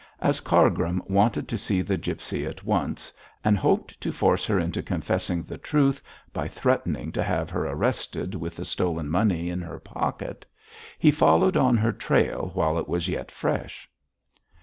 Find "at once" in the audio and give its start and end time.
2.43-3.13